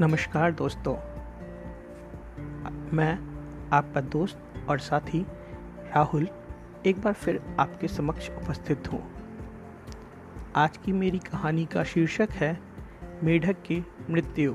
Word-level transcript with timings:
नमस्कार 0.00 0.52
दोस्तों। 0.52 0.94
मैं 2.96 3.18
आपका 3.72 4.00
दोस्त 4.00 4.38
और 4.68 4.78
साथी 4.78 5.26
राहुल 5.94 6.28
एक 6.86 7.00
बार 7.00 7.12
फिर 7.12 7.56
आपके 7.60 7.88
समक्ष 7.88 8.30
उपस्थित 8.30 8.92
हूँ। 8.92 9.02
आज 10.56 10.76
की 10.76 10.92
मेरी 10.92 11.18
कहानी 11.18 11.66
का 11.66 11.84
शीर्षक 11.84 12.28
है, 12.30 12.60
मेढक 13.24 13.52
की 13.52 13.86
मृत्यु। 14.10 14.54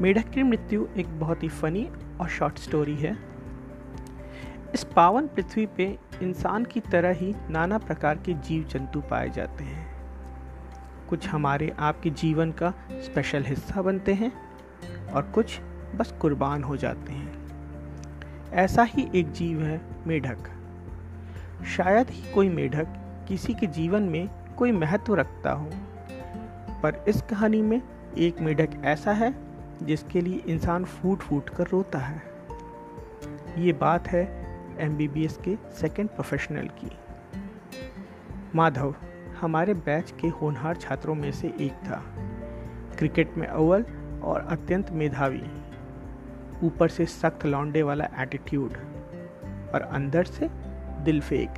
मेढक 0.00 0.30
की 0.30 0.42
मृत्यु 0.42 0.86
एक 0.96 1.20
बहुत 1.20 1.42
ही 1.42 1.48
फनी 1.48 1.88
और 2.20 2.28
शॉर्ट 2.28 2.58
स्टोरी 2.58 2.96
है। 2.96 3.18
इस 4.74 4.84
पावन 4.84 5.26
पृथ्वी 5.26 5.66
पे 5.66 5.98
इंसान 6.22 6.64
की 6.64 6.80
तरह 6.80 7.10
ही 7.10 7.34
नाना 7.50 7.78
प्रकार 7.78 8.18
के 8.18 8.34
जीव 8.34 8.64
जंतु 8.64 9.00
पाए 9.00 9.30
जाते 9.30 9.64
हैं। 9.64 9.95
कुछ 11.08 11.28
हमारे 11.28 11.72
आपके 11.78 12.10
जीवन 12.10 12.52
का 12.52 12.72
स्पेशल 12.92 13.44
हिस्सा 13.44 13.82
बनते 13.82 14.14
हैं 14.14 14.32
और 15.12 15.22
कुछ 15.22 15.60
बस 15.96 16.12
कुर्बान 16.20 16.62
हो 16.62 16.76
जाते 16.76 17.12
हैं। 17.12 17.46
ऐसा 18.52 18.82
ही 18.82 19.08
एक 19.14 19.32
जीव 19.32 19.62
है 19.62 19.80
मेढक। 20.06 20.38
शायद 21.76 22.10
ही 22.10 22.32
कोई 22.32 22.48
मेढक 22.48 22.86
किसी 23.28 23.54
के 23.54 23.66
जीवन 23.66 24.02
में 24.02 24.28
कोई 24.58 24.72
महत्व 24.72 25.14
रखता 25.14 25.50
हो, 25.50 25.70
पर 26.82 27.04
इस 27.08 27.22
कहानी 27.22 27.62
में 27.62 27.80
एक 28.18 28.40
मेढक 28.40 28.68
ऐसा 28.84 29.12
है 29.12 29.34
जिसके 29.82 30.20
लिए 30.20 30.38
इंसान 30.46 30.84
फूट 30.84 31.18
फूट 31.18 31.48
कर 31.48 31.66
रोता 31.66 31.98
है। 31.98 32.22
ये 33.58 33.72
बात 33.72 34.08
है 34.08 34.24
एमबीबीएस 34.78 35.38
के 35.44 35.56
सेकेंड 35.80 36.08
प्रोफेशनल 36.08 36.68
की। 36.78 36.90
माधव 38.54 38.94
हमारे 39.40 39.74
बैच 39.74 40.14
के 40.20 40.28
होनहार 40.28 40.76
छात्रों 40.76 41.14
में 41.14 41.32
से 41.32 41.48
एक 41.48 41.72
था। 41.72 42.04
क्रिकेट 42.98 43.34
में 43.36 43.46
अव्वल 43.46 43.82
और 44.22 44.40
अत्यंत 44.40 44.90
मेधावी। 44.90 45.42
ऊपर 46.62 46.88
से 46.88 47.06
सख्त 47.06 47.46
लौंडे 47.46 47.82
वाला 47.82 48.08
एटीट्यूड 48.18 48.72
और 49.74 49.88
अंदर 49.92 50.24
से 50.24 50.48
दिल 51.04 51.20
फेक। 51.20 51.50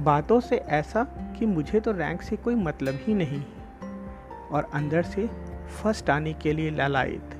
बातों 0.00 0.40
से 0.40 0.56
ऐसा 0.56 1.04
कि 1.38 1.46
मुझे 1.46 1.80
तो 1.80 1.92
रैंक 1.92 2.22
से 2.22 2.36
कोई 2.36 2.54
मतलब 2.54 2.94
ही 3.02 3.14
नहीं। 3.14 3.44
और 4.52 4.70
अंदर 4.74 5.02
से 5.02 5.30
फ़र्स्ट 5.68 6.10
आने 6.10 6.32
के 6.32 6.52
लिए 6.52 6.70
लालायत। 6.70 7.30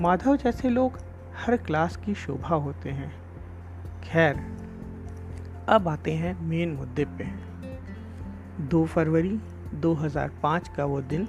माधव 0.00 0.36
जैसे 0.36 0.68
लोग 0.68 1.00
हर 1.46 1.56
क्लास 1.56 1.96
की 1.96 2.14
शोभा 2.14 2.54
होते 2.54 2.90
हैं। 2.90 3.12
खैर, 4.04 4.36
अब 5.68 5.88
आते 5.88 6.12
हैं 6.12 6.40
मेन 6.40 6.72
मुद्दे 6.72 7.04
पे। 7.04 7.49
2 8.58 8.86
फरवरी 8.86 9.40
2005 9.74 10.68
का 10.68 10.84
वो 10.84 11.00
दिन 11.00 11.28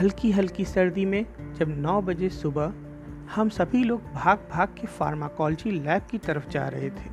हल्की 0.00 0.30
हल्की 0.30 0.64
सर्दी 0.64 1.04
में 1.04 1.26
जब 1.54 1.82
9 1.82 2.00
बजे 2.02 2.28
सुबह 2.28 2.72
हम 3.34 3.48
सभी 3.48 3.84
लोग 3.84 4.02
भाग 4.14 4.38
भाग 4.52 4.68
के 4.68 4.86
फार्माकोलॉजी 4.86 5.70
लैब 5.70 6.02
की 6.10 6.18
तरफ़ 6.18 6.48
जा 6.48 6.68
रहे 6.68 6.90
थे। 6.90 7.10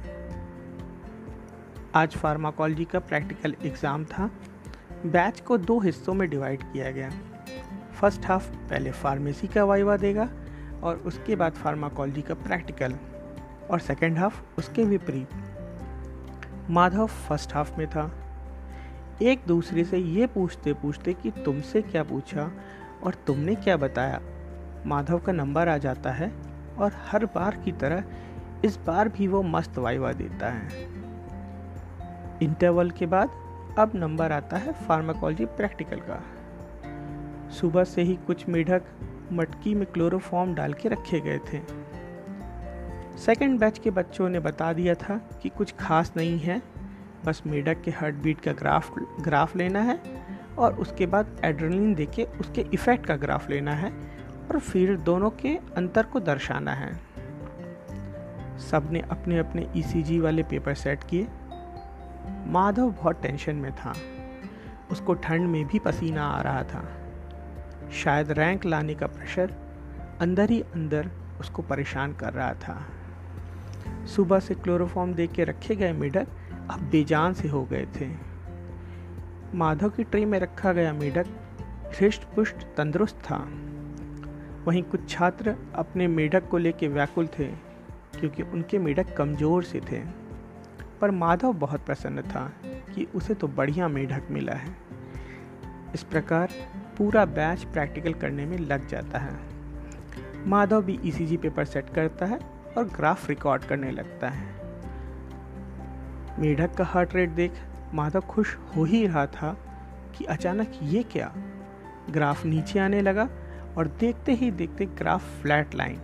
आज 1.96 2.16
फार्माकोलॉजी 2.16 2.86
का 2.86 3.00
प्रैक्टिकल 3.00 3.56
एग्ज़ाम 3.66 4.06
था। 4.06 4.30
बैच 5.06 5.40
को 5.40 5.58
दो 5.58 5.80
हिस्सों 5.80 6.14
में 6.14 6.30
डिवाइड 6.30 6.64
किया 6.64 6.92
गया। 6.92 7.10
फ़र्स्ट 8.02 8.26
हाफ़ 8.26 8.50
पहले 8.52 8.92
फार्मेसी 8.92 9.48
का 9.48 9.64
वाइवा 9.64 9.98
देगा 9.98 10.30
और 10.84 10.98
उसके 10.98 11.36
बाद 11.36 11.54
फार्माकोलॉजी 11.54 12.22
का 12.22 12.34
प्रैक्टिकल 12.34 12.96
और 13.72 13.80
सेकेंड 13.80 14.18
हाफ़ 14.18 14.42
उसके 14.58 14.84
विपरीत। 14.84 15.30
माधव 16.70 17.08
फ़र्स्ट 17.08 17.54
हाफ़ 17.54 17.78
में 17.78 17.88
था। 17.88 18.29
एक 19.22 19.42
दूसरे 19.48 19.84
से 19.84 19.98
ये 19.98 20.28
पूछते 20.28 20.74
पूछते 20.74 21.14
कि 21.14 21.32
तुमसे 21.32 21.82
क्या 21.82 22.04
पूछा 22.04 22.52
और 23.04 23.14
तुमने 23.28 23.56
क्या 23.56 23.78
बताया? 23.78 24.22
माधव 24.86 25.20
का 25.20 25.32
नंबर 25.32 25.68
आ 25.68 25.78
जाता 25.78 26.12
है 26.12 26.32
और 26.78 26.92
हर 26.96 27.26
बार 27.26 27.56
की 27.56 27.72
तरह 27.72 28.04
इस 28.66 28.78
बार 28.78 29.10
भी 29.10 29.28
वो 29.28 29.42
मस्त 29.44 29.78
वाइवा 29.78 30.12
देता 30.14 30.50
है। 30.50 30.70
इंटरवल 32.44 32.90
के 32.90 33.06
बाद 33.06 33.30
अब 33.80 33.92
नंबर 33.96 34.32
आता 34.32 34.58
है 34.58 34.74
फार्माकोलॉजी 34.74 35.46
प्रैक्टिकल 35.46 36.00
का। 36.00 36.24
सुबह 37.50 37.84
से 37.84 38.02
ही 38.02 38.16
कुछ 38.16 38.50
मेढक 38.50 38.82
मटकी 39.32 39.76
में 39.76 39.86
क्लोरोफॉर्म 39.86 40.56
डाल 40.56 40.74
के 40.74 40.90
रखे 40.90 41.20
गए 41.20 41.38
थे। 41.38 41.62
सेकेंड 43.18 43.60
बैच 43.60 43.80
के 43.80 43.92
बच्चों 43.92 44.30
ने 44.30 44.40
बता 44.40 44.74
दिया 44.74 44.94
था 44.94 45.18
कि 45.42 45.50
कुछ 45.50 45.76
खास 45.80 46.14
नहीं 46.18 46.40
है। 46.40 46.79
बस 47.26 47.42
मेढक 47.48 47.82
के 47.82 47.92
हार्ट 47.92 48.16
बीट 48.16 48.42
का 48.42 48.52
ग्राफ 48.52 48.94
ग्राफ 49.00 49.56
लेना 49.56 49.82
है 49.82 50.00
और 50.58 50.74
उसके 50.74 51.06
बाद 51.06 51.42
एड्रेनलिन 51.44 51.96
देके 51.96 52.24
उसके 52.24 52.62
इफ़ेक्ट 52.62 53.06
का 53.06 53.16
ग्राफ 53.16 53.50
लेना 53.50 53.72
है 53.72 53.92
और 54.52 54.60
फिर 54.60 54.98
दोनों 54.98 55.30
के 55.30 55.60
अंतर 55.78 56.04
को 56.04 56.20
दर्शाना 56.20 56.74
है। 56.74 56.94
सबने 58.58 59.00
अपने 59.00 59.38
अपने 59.38 59.68
ईसीजी 59.76 60.20
e 60.20 60.22
वाले 60.22 60.44
पेपर 60.44 60.74
सेट 60.74 61.04
किए। 61.04 61.28
माधव 62.46 62.92
बहुत 62.92 63.22
टेंशन 63.22 63.56
में 63.56 63.72
था। 63.72 63.94
उसको 64.92 65.14
ठंड 65.14 65.42
में 65.42 65.68
भी 65.68 65.80
पसीना 65.80 66.24
आ 66.24 66.42
रहा 66.42 66.64
था। 66.64 66.88
शायद 67.92 68.32
रैंक 68.32 68.66
लाने 68.66 68.96
का 68.96 69.08
प्रेशर 69.08 69.54
अंदर 70.22 70.50
ही 70.50 70.62
अंदर 70.62 71.10
उसको 71.40 71.62
परेशान 71.62 72.14
कर 72.14 72.34
रहा 72.34 72.54
था। 72.54 72.86
सुबह 74.06 74.40
से 74.40 74.56
क्लोरोफॉर्म 74.56 75.14
दे 75.14 75.28
के 75.28 75.44
रखे 75.44 75.76
गए 75.76 75.94
मेढक 75.94 76.28
अब 76.70 76.80
बेजान 76.80 77.34
से 77.34 77.48
हो 77.48 77.64
गए 77.66 77.88
थे। 78.02 78.10
माधव 79.56 79.90
की 79.90 80.04
ट्रे 80.04 80.26
में 80.26 80.40
रखा 80.40 80.74
गया 80.74 80.94
मेढक 80.94 81.28
हृष्ट 82.00 82.24
पुष्ट 82.24 82.56
तंदुरुस्त 82.78 83.16
था। 83.16 83.38
वहीं 84.66 84.84
कुछ 84.84 85.10
छात्र 85.10 85.56
अपने 85.76 86.08
मेढक 86.08 86.48
को 86.48 86.58
लेकर 86.58 86.88
व्याकुल 86.88 87.28
थे, 87.28 87.46
क्योंकि 88.20 88.44
उनके 88.44 88.78
मेढक 88.78 89.16
कमज़ोर 89.16 89.64
से 89.64 89.80
थे। 89.80 90.00
पर 91.02 91.12
माधव 91.12 91.54
बहुत 91.54 91.86
प्रसन्न 91.86 92.22
था 92.22 92.52
कि 92.66 93.08
उसे 93.16 93.34
तो 93.34 93.48
बढ़िया 93.48 93.88
मेढक 93.88 94.28
मिला 94.32 94.54
है। 94.54 94.76
इस 95.94 96.04
प्रकार 96.04 96.50
पूरा 96.98 97.26
बैच 97.26 97.64
प्रैक्टिकल 97.64 98.14
करने 98.14 98.46
में 98.46 98.58
लग 98.58 98.88
जाता 98.88 99.20
है। 99.20 99.38
माधव 100.48 100.82
भी 100.82 101.00
ईसीजी 101.06 101.38
पेपर 101.38 101.66
सेट 101.66 101.90
करता 101.90 102.26
है 102.26 102.40
और 102.78 102.84
ग्राफ 102.86 103.30
रिकॉर्ड 103.30 103.64
करने 103.64 103.92
लगता 103.92 104.30
है। 104.30 104.59
मेढक 106.40 106.76
का 106.76 106.84
हार्ट 106.84 107.16
रेट 107.16 107.30
देख 107.30 107.52
माधव 107.94 108.20
खुश 108.20 108.58
हो 108.76 108.84
ही 108.84 109.08
रहा 109.08 109.26
था 109.26 109.58
कि 110.16 110.26
अचानक 110.26 110.72
ये 110.84 111.04
क्या? 111.04 111.34
ग्राफ 112.10 112.46
नीचे 112.46 112.80
आने 112.80 113.02
लगा 113.02 113.30
और 113.78 113.88
देखते 113.88 114.32
ही 114.32 114.52
देखते 114.52 114.86
ग्राफ 114.86 115.42
फ्लैट 115.42 115.76
लाइन 115.76 116.02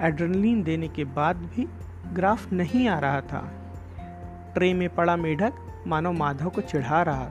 एड्रेनलिन 0.00 0.62
देने 0.62 0.88
के 0.88 1.04
बाद 1.04 1.36
भी 1.36 1.68
ग्राफ 2.12 2.52
नहीं 2.52 2.88
आ 2.88 2.98
रहा 2.98 3.20
था। 3.20 3.50
ट्रे 4.54 4.74
में 4.74 4.94
पड़ा 4.94 5.16
मेढक 5.16 5.52
मानो 5.86 6.12
माधव 6.12 6.48
को 6.48 6.60
चिढ़ा 6.60 7.02
रहा 7.02 7.28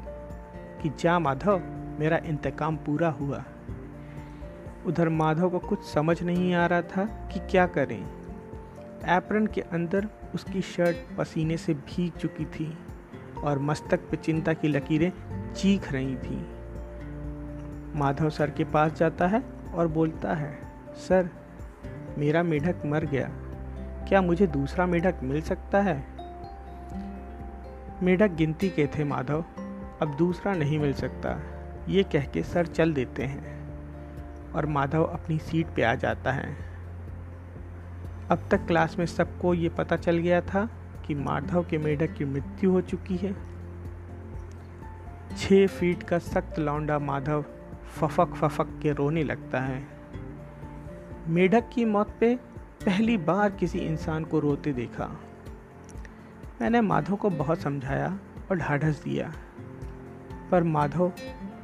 कि 0.81 0.92
जा 1.00 1.19
माधव, 1.19 1.62
मेरा 2.00 2.18
इंतकाम 2.18 2.75
पूरा 2.75 3.09
हुआ। 3.09 3.44
उधर 4.86 5.09
माधव 5.09 5.50
को 5.50 5.59
कुछ 5.59 5.84
समझ 5.84 6.24
नहीं 6.24 6.53
आ 6.53 6.66
रहा 6.66 6.81
था 6.81 7.06
कि 7.06 7.40
क्या 7.40 7.68
करें। 7.68 8.23
एप्रन 9.06 9.47
के 9.47 9.62
अंदर 9.62 10.08
उसकी 10.36 10.62
शर्ट 10.62 10.97
पसीने 11.18 11.58
से 11.58 11.74
भीग 11.74 12.12
चुकी 12.12 12.46
थी 12.46 12.78
और 13.44 13.59
मस्तक 13.59 14.00
पे 14.00 14.18
चिंता 14.18 14.53
की 14.53 14.68
लकीरें 14.68 15.12
चीख 15.53 15.94
रही 15.94 16.16
थी। 16.16 16.47
माधव 18.00 18.30
सर 18.30 18.50
के 18.50 18.63
पास 18.63 18.94
जाता 18.94 19.28
है 19.28 19.44
और 19.75 19.88
बोलता 19.88 20.34
है, 20.34 20.59
सर, 20.96 21.30
मेरा 22.18 22.44
मेढक 22.44 22.75
मर 22.86 23.06
गया। 23.06 23.30
क्या 24.08 24.22
मुझे 24.22 24.47
दूसरा 24.47 24.86
मेढक 24.86 25.16
मिल 25.24 25.42
सकता 25.42 25.81
है? 25.81 26.08
मेढक 28.04 28.31
गिनती 28.31 28.69
के 28.69 28.88
थे 28.88 29.04
माधव, 29.04 29.45
अब 30.01 30.16
दूसरा 30.18 30.54
नहीं 30.54 30.80
मिल 30.80 30.94
सकता। 30.94 31.42
ये 31.89 32.04
कह 32.04 32.25
के 32.25 32.44
सर 32.44 32.66
चल 32.66 32.94
देते 32.94 33.24
हैं। 33.24 33.54
और 34.54 34.66
माधव 34.66 35.04
अपनी 35.04 35.38
सीट 35.38 35.68
पे 35.75 35.81
आ 35.81 35.95
जाता 35.95 36.31
है। 36.31 36.73
अब 38.33 38.47
तक 38.51 38.65
क्लास 38.68 38.95
में 39.00 39.06
सबको 39.06 39.53
ये 39.53 39.69
पता 39.69 39.95
चल 39.95 40.18
गया 40.18 40.41
था 40.41 40.65
कि 41.07 41.15
माधव 41.15 41.65
के 41.69 41.77
मेढक 41.77 42.13
की 42.13 42.25
मृत्यु 42.25 42.71
हो 42.71 42.81
चुकी 42.81 43.15
है। 43.15 43.33
छः 45.38 45.65
फीट 45.68 46.03
का 46.03 46.18
सख्त 46.19 46.57
लौंडा 46.59 46.97
माधव 47.00 47.44
फफक 47.95 48.33
फफक 48.33 48.69
के 48.81 48.91
रोने 48.91 49.24
लगता 49.24 49.59
है। 49.59 49.81
मेढक 51.27 51.69
की 51.74 51.85
मौत 51.85 52.15
पे 52.19 52.35
पहली 52.85 53.18
बार 53.18 53.51
किसी 53.51 53.80
इंसान 53.80 54.24
को 54.24 54.39
रोते 54.39 54.74
देखा। 54.74 55.07
मैंने 56.62 56.81
माधव 56.81 57.15
को 57.15 57.30
बहुत 57.30 57.59
समझाया 57.59 58.07
और 58.51 58.57
ढाढ़स 58.57 59.03
दिया, 59.03 59.31
पर 60.51 60.63
माधव 60.63 61.12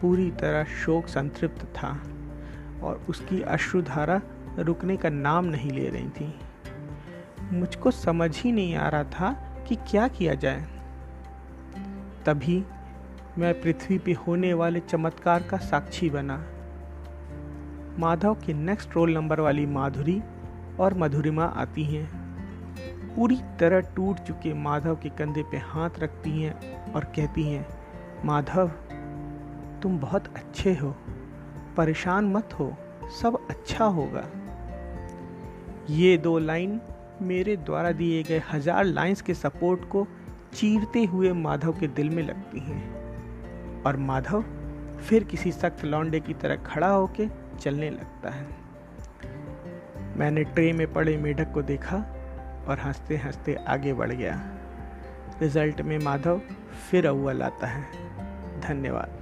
पूरी 0.02 0.30
तरह 0.32 0.64
शोक 0.76 1.08
संतृप्त 1.08 1.66
था 1.76 1.90
और 2.84 3.02
उसकी 3.10 3.42
अश्रुधारा 3.42 4.22
रुकने 4.60 4.98
का 4.98 5.10
नाम 5.10 5.46
नहीं 5.46 5.72
ले 5.72 5.90
रही 5.90 6.10
थी। 6.10 6.34
मुझको 7.52 7.92
समझ 7.92 8.42
ही 8.42 8.52
नहीं 8.52 8.76
आ 8.76 8.90
रहा 8.90 9.04
था 9.04 9.34
कि 9.68 9.76
क्या 9.76 10.08
किया 10.08 10.34
जाए। 10.34 10.68
तभी 12.26 12.66
मैं 13.38 13.62
पृथ्वी 13.62 13.98
पे 13.98 14.14
होने 14.14 14.54
वाले 14.54 14.80
चमत्कार 14.80 15.44
का 15.44 15.58
साक्षी 15.58 16.10
बना। 16.10 16.46
माधव 18.00 18.38
के 18.46 18.54
नेक्स्ट 18.54 18.96
रोल 18.96 19.14
नंबर 19.14 19.40
वाली 19.40 19.66
माधुरी 19.66 20.22
और 20.80 20.94
मधुरिमा 20.94 21.46
आती 21.46 21.84
हैं। 21.84 22.20
पूरी 23.16 23.42
तरह 23.60 23.80
टूट 23.80 24.18
चुके 24.18 24.54
माधव 24.54 24.96
के 24.96 25.10
कंधे 25.10 25.44
पे 25.44 25.58
हाथ 25.58 25.90
रखती 26.00 26.42
हैं 26.42 26.84
और 26.94 27.04
कहती 27.04 27.44
हैं, 27.44 27.68
माधव, 28.26 28.68
तुम 29.82 30.00
बहुत 30.00 30.28
अच्छे 30.36 30.74
हो। 30.76 30.96
परेशान 31.78 32.26
मत 32.26 32.50
हो, 32.54 32.76
सब 33.22 33.48
अच्छा 33.50 33.86
होगा। 33.86 34.26
ये 35.90 36.18
दो 36.18 36.40
लाइन 36.40 36.82
मेरे 37.22 37.56
द्वारा 37.56 37.92
दिए 37.92 38.24
गए 38.24 38.42
हज़ार 38.52 38.84
लाइंस 38.84 39.22
के 39.22 39.34
सपोर्ट 39.34 39.90
को 39.90 40.08
चीरते 40.54 41.04
हुए 41.04 41.32
माधव 41.32 41.80
के 41.80 41.88
दिल 41.88 42.10
में 42.10 42.24
लगती 42.24 42.60
हैं। 42.60 43.00
और 43.84 43.98
माधव 43.98 44.42
फिर 45.10 45.24
किसी 45.24 45.52
सख्त 45.52 45.86
लौंडे 45.86 46.20
की 46.20 46.34
तरह 46.34 46.56
खड़ा 46.56 46.88
होकर 46.88 47.58
चलने 47.60 47.90
लगता 47.90 48.30
है। 48.30 48.48
मैंने 50.18 50.44
ट्रे 50.44 50.74
में 50.74 50.94
पड़े 50.94 51.18
मेढक 51.18 51.52
को 51.54 51.62
देखा 51.62 51.98
और 52.68 52.80
हँसते 52.80 53.18
हँसते 53.18 53.56
आगे 53.56 53.94
बढ़ 53.94 54.12
गया। 54.12 54.42
रिज़ल्ट 55.42 55.82
में 55.82 56.00
माधव 56.00 56.42
फिर 56.92 57.08
अव्वल 57.08 57.42
आता 57.42 57.68
है। 57.68 57.84
धन्यवाद। 58.62 59.19